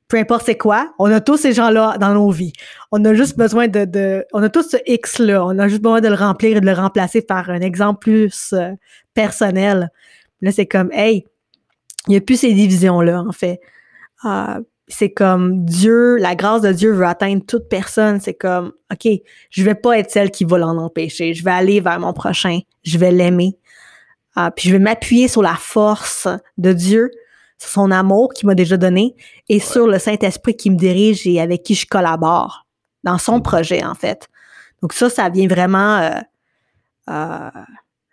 [0.07, 2.53] Peu importe c'est quoi, on a tous ces gens-là dans nos vies.
[2.91, 6.07] On a juste besoin de, on a tous ce X-là, on a juste besoin de
[6.07, 8.71] le remplir et de le remplacer par un exemple plus euh,
[9.13, 9.89] personnel.
[10.41, 11.25] Là, c'est comme, hey,
[12.07, 13.59] il n'y a plus ces divisions-là, en fait.
[14.25, 18.21] Euh, c'est comme Dieu, la grâce de Dieu veut atteindre toute personne.
[18.21, 19.11] C'est comme, OK,
[19.49, 21.33] je vais pas être celle qui va l'en empêcher.
[21.33, 22.59] Je vais aller vers mon prochain.
[22.83, 23.57] Je vais l'aimer.
[24.35, 27.11] Ah, puis je vais m'appuyer sur la force de Dieu,
[27.57, 29.15] sur son amour qu'il m'a déjà donné
[29.49, 32.65] et sur le Saint-Esprit qui me dirige et avec qui je collabore
[33.03, 34.27] dans son projet, en fait.
[34.81, 35.97] Donc ça, ça vient vraiment...
[35.97, 36.19] Euh,
[37.09, 37.49] euh,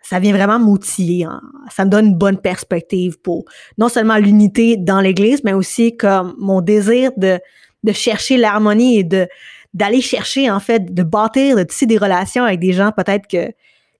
[0.01, 1.25] ça vient vraiment m'outiller.
[1.25, 1.41] Hein.
[1.71, 3.45] Ça me donne une bonne perspective pour
[3.79, 7.39] non seulement l'unité dans l'Église, mais aussi comme mon désir de,
[7.83, 9.27] de chercher l'harmonie et de
[9.73, 13.51] d'aller chercher, en fait, de bâtir, de tisser des relations avec des gens peut-être que,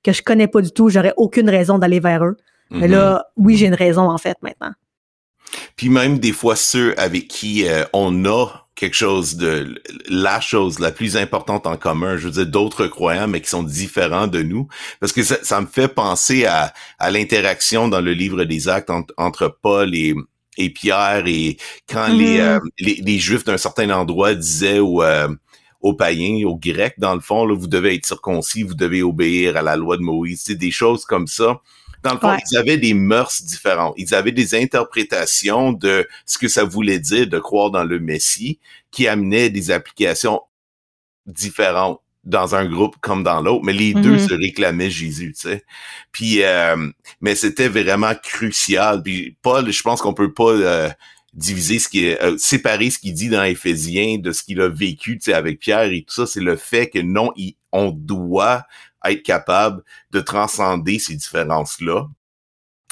[0.03, 0.87] que je connais pas du tout.
[0.87, 2.37] J'aurais aucune raison d'aller vers eux.
[2.71, 3.43] Mais là, mm-hmm.
[3.43, 4.71] oui, j'ai une raison, en fait, maintenant.
[5.75, 10.79] Puis même des fois, ceux avec qui euh, on a quelque chose de la chose
[10.79, 14.41] la plus importante en commun, je veux dire d'autres croyants mais qui sont différents de
[14.41, 14.67] nous
[14.99, 18.91] parce que ça, ça me fait penser à, à l'interaction dans le livre des actes
[19.17, 20.13] entre, Paul et,
[20.57, 21.57] et Pierre et
[21.89, 22.41] quand les, mm-hmm.
[22.41, 25.29] euh, les, les, juifs d'un certain endroit disaient aux, euh,
[25.79, 29.55] aux païens, aux grecs dans le fond là, vous devez être circoncis, vous devez obéir
[29.55, 31.61] à la loi de Moïse, c'est des choses comme ça
[32.05, 33.95] dans le fond, ils avaient des mœurs différentes.
[33.97, 38.59] Ils avaient des interprétations de ce que ça voulait dire de croire dans le Messie
[38.91, 40.41] qui amenaient des applications
[41.25, 44.27] différentes dans un groupe comme dans l'autre, mais les deux mm-hmm.
[44.27, 45.63] se réclamaient Jésus, tu sais.
[46.11, 46.75] Puis, euh,
[47.21, 49.01] mais c'était vraiment crucial.
[49.01, 50.89] Puis Paul, je pense qu'on peut pas euh,
[51.33, 54.69] diviser ce qui est, euh, séparer ce qu'il dit dans Éphésiens de ce qu'il a
[54.69, 56.27] vécu, tu sais, avec Pierre et tout ça.
[56.27, 57.31] C'est le fait que non,
[57.71, 58.63] on doit
[59.11, 62.07] être capable de transcender ces différences-là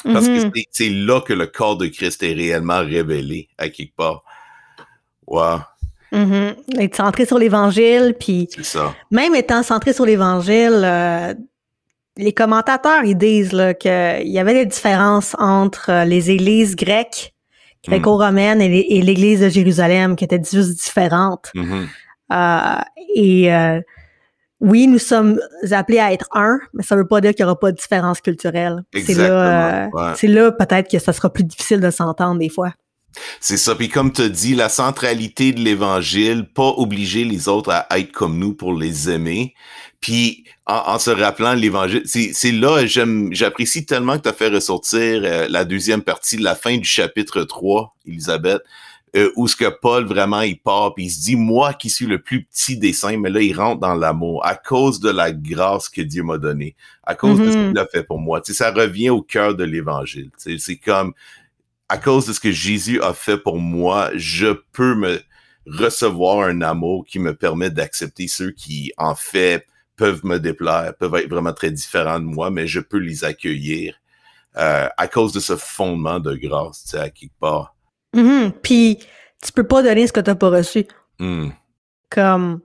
[0.04, 0.64] Parce que mm-hmm.
[0.70, 4.24] c'est là que le corps de Christ est réellement révélé, à quelque part.
[5.26, 5.60] Wow.
[6.12, 8.48] Mm Être centré sur l'Évangile, puis
[9.10, 11.34] même étant centré sur l'Évangile, euh,
[12.16, 17.34] les commentateurs ils disent qu'il y avait des différences entre euh, les églises grecques,
[17.86, 21.50] gréco-romaines et l'Église de Jérusalem, qui étaient juste différentes.
[21.54, 21.86] Mm-hmm.
[22.32, 22.82] Euh,
[23.14, 23.50] et
[24.64, 25.38] oui, nous sommes
[25.70, 27.76] appelés à être un, mais ça ne veut pas dire qu'il n'y aura pas de
[27.76, 28.82] différence culturelle.
[28.94, 32.72] C'est là, c'est là peut-être que ça sera plus difficile de s'entendre des fois.
[33.40, 33.74] C'est ça.
[33.74, 38.38] Puis comme tu dis, la centralité de l'Évangile, pas obliger les autres à être comme
[38.38, 39.54] nous pour les aimer.
[40.00, 45.22] Puis en, se rappelant l'Évangile, c'est là, j'aime, j'apprécie tellement que tu as fait ressortir
[45.24, 48.62] euh, la deuxième partie de la fin du chapitre 3, Elisabeth,
[49.16, 52.06] euh, où ce que Paul vraiment il part, puis il se dit, moi qui suis
[52.06, 55.32] le plus petit des saints, mais là il rentre dans l'amour à cause de la
[55.32, 56.74] grâce que Dieu m'a donnée,
[57.04, 57.68] à cause de ce mm-hmm.
[57.68, 58.40] qu'il a fait pour moi.
[58.40, 60.30] Tu sais, ça revient au cœur de l'Évangile.
[60.36, 61.14] C'est comme
[61.88, 65.20] à cause de ce que Jésus a fait pour moi, je peux me
[65.66, 71.14] recevoir un amour qui me permet d'accepter ceux qui, en fait, peuvent me déplaire, peuvent
[71.14, 73.94] être vraiment très différents de moi, mais je peux les accueillir
[74.56, 77.73] euh, à cause de ce fondement de grâce, tu sais, à quelque part.
[78.14, 78.52] Mm-hmm.
[78.62, 78.98] Puis,
[79.42, 80.86] tu peux pas donner ce que tu n'as pas reçu.
[81.18, 81.48] Mm.
[82.10, 82.60] Comme,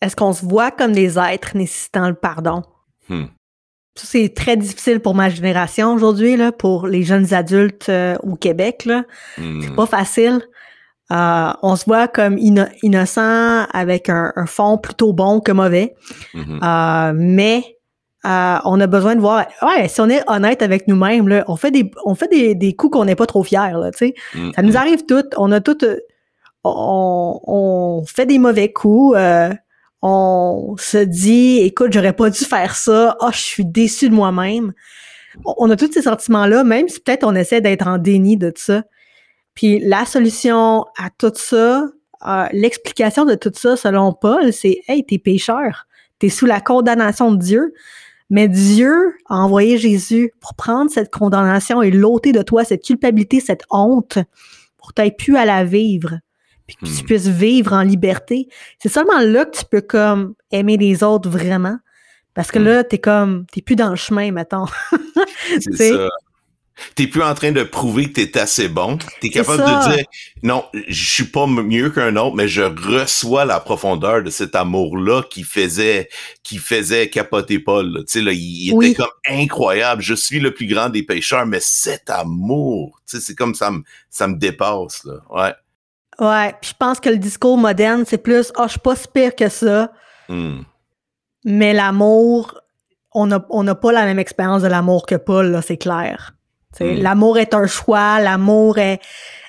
[0.00, 2.62] est-ce qu'on se voit comme des êtres nécessitant le pardon?
[3.08, 3.24] Hmm
[3.94, 8.84] c'est très difficile pour ma génération aujourd'hui, là, pour les jeunes adultes euh, au Québec.
[8.86, 9.04] Là.
[9.36, 9.74] C'est hmm.
[9.74, 10.40] pas facile.
[11.10, 15.94] Euh, on se voit comme innocent avec un, fond plutôt bon que mauvais.
[16.32, 16.60] Mm-hmm.
[16.64, 17.76] Euh, mais
[18.24, 19.46] on a besoin de voir.
[19.62, 22.74] Ouais, si on est honnête avec nous-mêmes, là, on fait des, on fait des, des
[22.74, 23.72] coups qu'on n'est pas trop fiers.
[23.72, 24.76] Là, Ça nous mm-hmm.
[24.76, 25.34] arrive toutes.
[25.36, 25.84] On a toutes.
[26.64, 29.16] On, on fait des mauvais coups
[30.02, 34.72] on se dit, écoute, j'aurais pas dû faire ça, oh, je suis déçu de moi-même.
[35.44, 38.82] On a tous ces sentiments-là, même si peut-être on essaie d'être en déni de ça.
[39.54, 41.86] Puis la solution à tout ça,
[42.26, 45.86] euh, l'explication de tout ça, selon Paul, c'est Hey, t'es pécheur,
[46.18, 47.72] t'es sous la condamnation de Dieu,
[48.32, 53.40] mais Dieu a envoyé Jésus pour prendre cette condamnation et l'ôter de toi, cette culpabilité,
[53.40, 54.18] cette honte,
[54.78, 56.18] pour t'aider pu à la vivre
[56.66, 57.04] puis que tu hmm.
[57.04, 58.48] puisses vivre en liberté.
[58.78, 61.76] C'est seulement là que tu peux comme aimer les autres vraiment.
[62.32, 62.64] Parce que hmm.
[62.64, 64.64] là, t'es comme, t'es plus dans le chemin, mettons.
[65.60, 66.08] c'est ça.
[66.94, 68.98] T'es plus en train de prouver que t'es assez bon.
[69.20, 70.04] T'es capable de dire,
[70.42, 75.22] non, je suis pas mieux qu'un autre, mais je reçois la profondeur de cet amour-là
[75.30, 76.08] qui faisait,
[76.42, 78.04] qui faisait capoter Paul.
[78.06, 80.02] Tu sais, là, il, était comme incroyable.
[80.02, 83.70] Je suis le plus grand des pécheurs, mais cet amour, tu sais, c'est comme ça
[83.70, 85.14] me, ça me dépasse, là.
[85.30, 85.54] Ouais.
[86.18, 88.96] Ouais, puis je pense que le discours moderne, c'est plus Ah, oh, je suis pas
[88.96, 89.92] si pire que ça.
[90.28, 90.60] Hmm.
[91.44, 92.60] Mais l'amour,
[93.12, 96.34] on n'a on pas la même expérience de l'amour que Paul, là, c'est clair.
[96.80, 96.94] Hmm.
[96.94, 99.00] L'amour est un choix, l'amour est,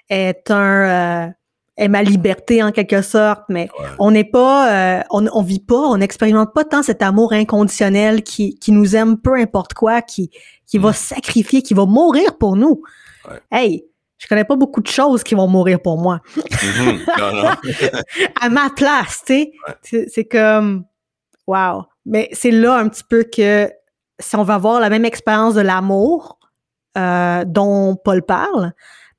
[0.09, 1.31] est un euh,
[1.75, 5.79] est ma liberté en quelque sorte, mais on n'est pas, euh, on, on vit pas,
[5.79, 10.29] on n'expérimente pas tant cet amour inconditionnel qui, qui nous aime peu importe quoi, qui,
[10.67, 10.93] qui va hmm.
[10.93, 12.83] sacrifier, qui va mourir pour nous.
[13.51, 13.85] Hey,
[14.23, 16.21] je connais pas beaucoup de choses qui vont mourir pour moi.
[16.37, 18.01] Mm-hmm.
[18.41, 20.07] à ma place, tu sais.
[20.09, 20.85] C'est comme,
[21.45, 21.83] wow.
[22.05, 23.69] Mais c'est là un petit peu que
[24.19, 26.37] si on va avoir la même expérience de l'amour
[26.97, 28.73] euh, dont Paul parle,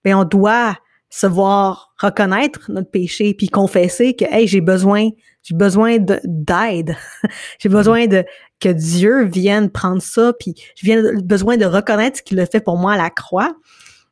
[0.05, 0.77] ben on doit
[1.11, 5.11] se voir reconnaître notre péché puis confesser que hey j'ai besoin
[5.43, 6.97] j'ai besoin d'aide
[7.61, 8.25] j'ai besoin de
[8.59, 12.79] que Dieu vienne prendre ça puis j'ai besoin de reconnaître ce qu'il a fait pour
[12.79, 13.55] moi à la croix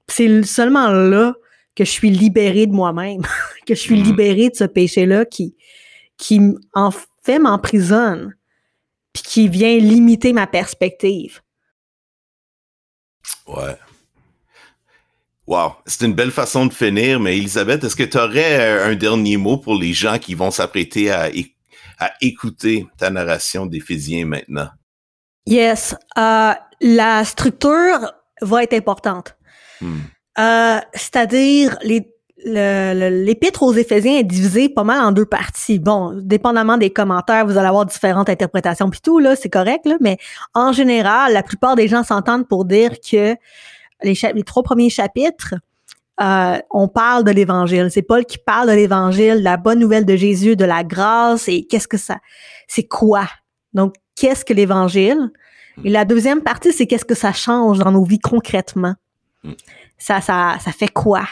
[0.06, 1.34] c'est seulement là
[1.74, 3.22] que je suis libérée de moi-même,
[3.66, 4.04] que je suis mm-hmm.
[4.04, 5.56] libérée de ce péché-là qui,
[6.16, 6.40] qui
[6.74, 6.90] en
[7.22, 8.34] fait m'emprisonne,
[9.12, 11.40] puis qui vient limiter ma perspective.
[13.46, 13.76] Ouais.
[15.46, 18.94] Wow, c'est une belle façon de finir, mais Elisabeth, est-ce que tu aurais euh, un
[18.94, 21.30] dernier mot pour les gens qui vont s'apprêter à,
[21.98, 24.68] à, écouter ta narration d'Éphésiens maintenant?
[25.46, 29.36] Yes, euh, la structure va être importante.
[29.80, 29.98] Hmm.
[30.38, 31.76] Euh, c'est-à-dire,
[32.44, 35.78] l'épître aux Éphésiens est divisé pas mal en deux parties.
[35.78, 39.96] Bon, dépendamment des commentaires, vous allez avoir différentes interprétations puis tout, là, c'est correct, là,
[40.00, 40.18] mais
[40.54, 43.36] en général, la plupart des gens s'entendent pour dire que
[44.02, 45.54] les, les trois premiers chapitres,
[46.20, 47.88] euh, on parle de l'Évangile.
[47.90, 51.64] C'est Paul qui parle de l'Évangile, la bonne nouvelle de Jésus, de la grâce et
[51.64, 52.18] qu'est-ce que ça,
[52.68, 53.26] c'est quoi?
[53.72, 55.30] Donc, qu'est-ce que l'Évangile?
[55.84, 58.94] Et la deuxième partie, c'est qu'est-ce que ça change dans nos vies concrètement?
[59.96, 61.22] Ça, ça, ça fait quoi?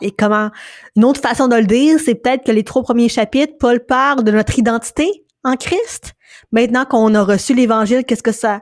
[0.00, 0.50] Et comment?
[0.96, 4.24] Une autre façon de le dire, c'est peut-être que les trois premiers chapitres, Paul parle
[4.24, 6.14] de notre identité en Christ.
[6.52, 8.60] Maintenant qu'on a reçu l'Évangile, qu'est-ce que ça,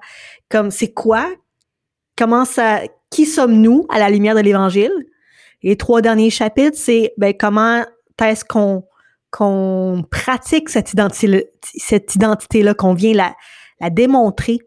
[0.50, 1.28] comme, c'est quoi?
[2.16, 4.92] comment ça, qui sommes-nous à la lumière de l'Évangile?
[5.62, 7.84] Les trois derniers chapitres, c'est ben, comment
[8.20, 8.84] est-ce qu'on
[9.30, 13.34] qu'on pratique cette identité cette identité là qu'on vient la,
[13.80, 14.58] la démontrer?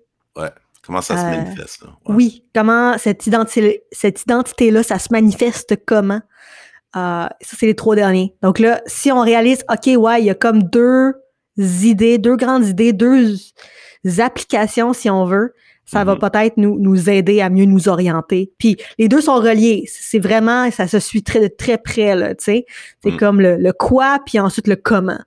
[0.85, 1.89] Comment ça se euh, manifeste là?
[2.07, 3.23] Oui, comment cette
[3.91, 6.21] cette identité là ça se manifeste comment?
[6.95, 8.35] Euh, ça c'est les trois derniers.
[8.41, 11.13] Donc là, si on réalise OK, ouais, il y a comme deux
[11.57, 13.35] idées, deux grandes idées, deux
[14.19, 15.53] applications si on veut,
[15.85, 16.31] ça va mm-hmm.
[16.31, 18.51] peut-être nous, nous aider à mieux nous orienter.
[18.57, 19.85] Puis les deux sont reliés.
[19.87, 22.65] C'est vraiment, ça se suit très de très près, là, tu sais.
[23.03, 23.17] C'est mm.
[23.17, 25.19] comme le, le quoi, puis ensuite le comment.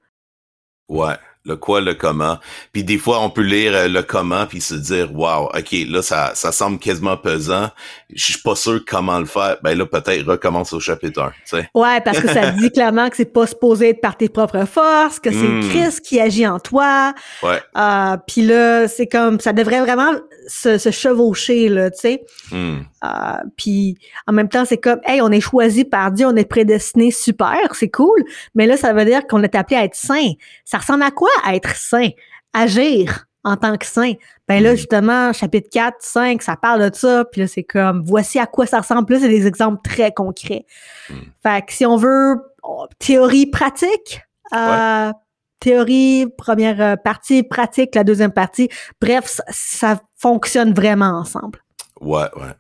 [0.89, 1.15] Ouais
[1.49, 2.39] le quoi, le comment.
[2.73, 6.03] Puis des fois, on peut lire euh, le comment puis se dire, wow, ok, là
[6.03, 7.71] ça, ça semble quasiment pesant.
[8.15, 9.57] Je suis pas sûr comment le faire.
[9.63, 11.33] Ben là, peut-être recommence au chapitre 1.
[11.45, 11.69] sais.
[11.75, 15.19] Ouais, parce que ça dit clairement que c'est pas supposé être par tes propres forces,
[15.19, 15.69] que c'est hmm.
[15.71, 17.15] Christ qui agit en toi.
[17.43, 17.61] Ouais.
[17.77, 20.13] Euh, puis là, c'est comme ça devrait vraiment
[20.49, 22.25] se, se chevaucher là, tu sais.
[22.53, 23.09] Euh,
[23.57, 27.11] puis en même temps, c'est comme, hey, on est choisi par Dieu, on est prédestiné,
[27.11, 28.25] super, c'est cool.
[28.55, 30.33] Mais là, ça veut dire qu'on est appelé à être saint.
[30.65, 32.09] Ça ressemble à quoi être saint?
[32.53, 34.15] Agir en tant que saint.
[34.49, 34.77] Ben là, hmm.
[34.77, 37.25] justement, chapitre 4, 5, ça parle de ça.
[37.31, 39.13] Puis là, c'est comme, voici à quoi ça ressemble.
[39.13, 40.67] Là, c'est des exemples très concrets.
[41.09, 41.15] Hmm.
[41.43, 42.37] Fait que si on veut,
[42.99, 44.23] théorie pratique,
[44.55, 45.13] euh,
[45.61, 48.69] théorie, première euh, partie, pratique, la deuxième partie.
[49.01, 51.63] Bref, ça, fonctionne vraiment ensemble.
[52.01, 52.55] Ouais, ouais.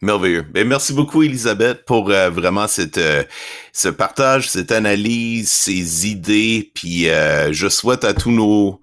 [0.00, 0.42] Merveilleux.
[0.42, 3.24] Ben, merci beaucoup, Elisabeth, pour euh, vraiment cette, euh,
[3.72, 6.70] ce partage, cette analyse, ces idées.
[6.74, 8.80] Puis je souhaite à tous nos,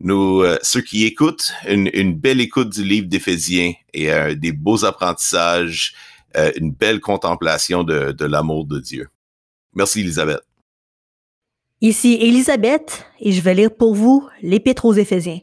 [0.00, 5.94] nos ceux qui écoutent une, une belle écoute du livre d'Éphésiens et des beaux apprentissages,
[6.56, 9.08] une belle contemplation de, de l'amour de Dieu.
[9.74, 10.42] Merci, Elisabeth.
[11.80, 15.40] Ici Elisabeth et je vais lire pour vous l'Épître aux Éphésiens.